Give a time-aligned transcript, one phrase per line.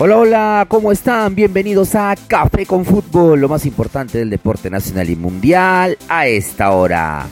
[0.00, 1.34] Hola, hola, ¿cómo están?
[1.34, 6.70] Bienvenidos a Café con Fútbol, lo más importante del deporte nacional y mundial a esta
[6.70, 7.26] hora.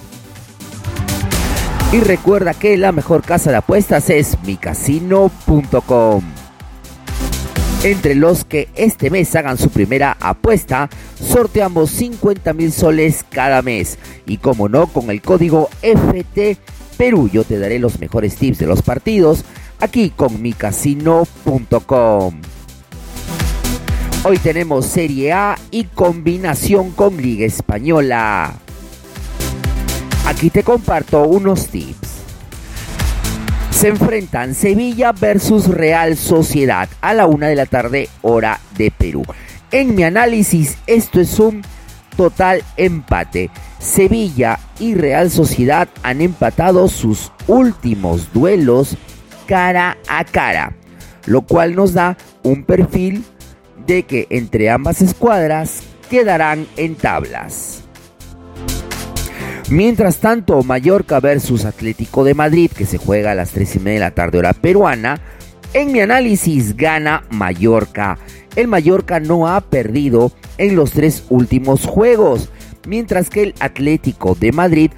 [1.93, 6.25] Y recuerda que la mejor casa de apuestas es micasino.com.
[7.85, 10.91] Entre los que este mes hagan su primera apuesta,
[11.23, 13.97] sorteamos 50 mil soles cada mes.
[14.27, 16.59] Y como no, con el código FT
[16.97, 19.45] Perú yo te daré los mejores tips de los partidos
[19.79, 22.41] aquí con micasino.com.
[24.29, 28.55] Hoy tenemos Serie A y combinación con Liga Española.
[30.27, 32.09] Aquí te comparto unos tips.
[33.71, 39.23] Se enfrentan Sevilla versus Real Sociedad a la una de la tarde hora de Perú.
[39.71, 41.63] En mi análisis esto es un
[42.17, 43.49] total empate.
[43.79, 48.97] Sevilla y Real Sociedad han empatado sus últimos duelos
[49.47, 50.75] cara a cara,
[51.27, 53.25] lo cual nos da un perfil
[53.87, 57.83] de que entre ambas escuadras quedarán en tablas.
[59.69, 63.95] Mientras tanto, Mallorca versus Atlético de Madrid, que se juega a las 3 y media
[63.95, 65.21] de la tarde hora peruana,
[65.73, 68.19] en mi análisis gana Mallorca.
[68.55, 72.49] El Mallorca no ha perdido en los tres últimos juegos,
[72.87, 74.91] mientras que el Atlético de Madrid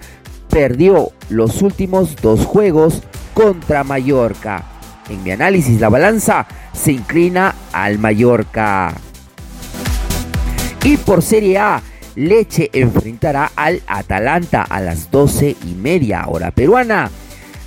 [0.48, 3.02] perdió los últimos dos juegos
[3.34, 4.77] contra Mallorca.
[5.08, 8.94] En mi análisis la balanza se inclina al Mallorca.
[10.84, 11.82] Y por Serie A,
[12.14, 17.10] Leche enfrentará al Atalanta a las 12 y media hora peruana.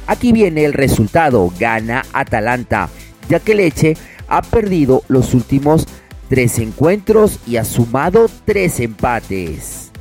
[0.08, 2.90] Aquí viene el resultado, gana Atalanta,
[3.30, 3.96] ya que Leche
[4.28, 5.88] ha perdido los últimos
[6.30, 9.92] tres encuentros y ha sumado tres empates.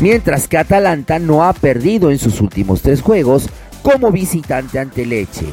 [0.00, 3.48] Mientras que Atalanta no ha perdido en sus últimos tres juegos
[3.86, 5.46] como visitante ante Leche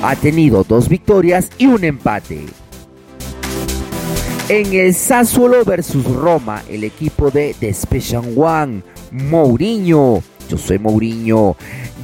[0.00, 2.46] ha tenido dos victorias y un empate.
[4.48, 11.56] En el Sassuolo versus Roma, el equipo de Despechan One, Mourinho, yo soy Mourinho,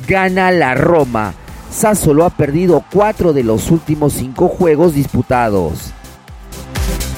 [0.08, 1.34] gana la Roma.
[1.70, 5.92] Sassuolo ha perdido cuatro de los últimos cinco juegos disputados.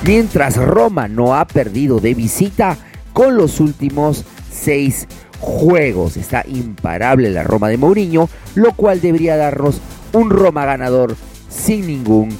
[0.04, 2.76] Mientras Roma no ha perdido de visita
[3.14, 5.08] con los últimos seis
[5.40, 6.16] juegos.
[6.16, 9.80] Está imparable la Roma de Mourinho, lo cual debería darnos
[10.12, 11.16] un Roma ganador
[11.48, 12.36] sin ningún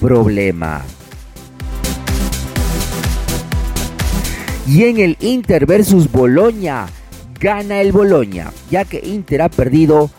[0.00, 0.82] problema.
[4.66, 6.86] Y en el Inter versus Boloña,
[7.40, 10.10] gana el Boloña, ya que Inter ha perdido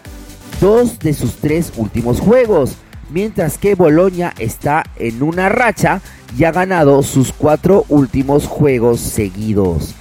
[0.60, 2.76] dos de sus tres últimos juegos,
[3.10, 6.02] mientras que Boloña está en una racha
[6.38, 9.96] y ha ganado sus cuatro últimos juegos seguidos.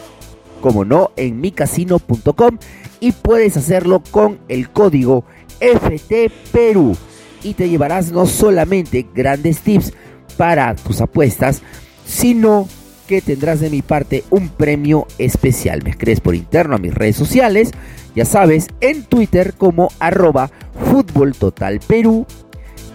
[0.61, 2.59] Como no, en micasino.com
[2.99, 5.25] y puedes hacerlo con el código
[5.59, 6.95] FT Perú
[7.43, 9.93] y te llevarás no solamente grandes tips
[10.37, 11.61] para tus apuestas,
[12.05, 12.67] sino
[13.07, 15.81] que tendrás de mi parte un premio especial.
[15.83, 17.71] Me escribes por interno a mis redes sociales,
[18.15, 20.51] ya sabes, en Twitter como arroba
[20.91, 21.79] Fútbol Total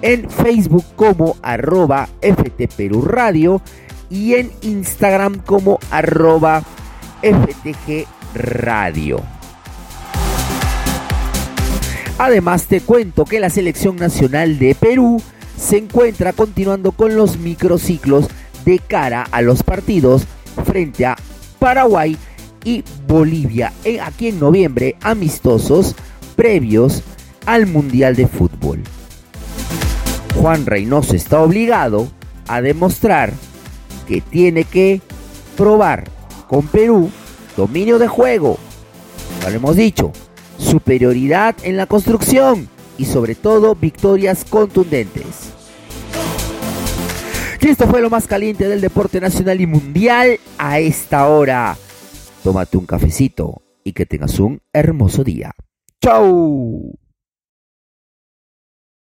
[0.02, 3.60] en Facebook como arroba FT Perú Radio
[4.10, 6.62] y en Instagram como arroba
[7.22, 9.20] FTG Radio.
[12.18, 15.22] Además te cuento que la selección nacional de Perú
[15.56, 18.28] se encuentra continuando con los microciclos
[18.68, 20.24] de cara a los partidos
[20.66, 21.16] frente a
[21.58, 22.18] Paraguay
[22.64, 25.94] y Bolivia aquí en noviembre amistosos
[26.36, 27.02] previos
[27.46, 28.82] al Mundial de Fútbol.
[30.38, 32.08] Juan Reynoso está obligado
[32.46, 33.32] a demostrar
[34.06, 35.00] que tiene que
[35.56, 36.04] probar
[36.46, 37.10] con Perú
[37.56, 38.58] dominio de juego,
[39.44, 40.12] lo hemos dicho,
[40.58, 42.68] superioridad en la construcción
[42.98, 45.24] y sobre todo victorias contundentes.
[47.60, 51.76] Esto fue lo más caliente del deporte nacional y mundial a esta hora.
[52.42, 55.52] Tómate un cafecito y que tengas un hermoso día.
[56.00, 56.92] ¡Chao!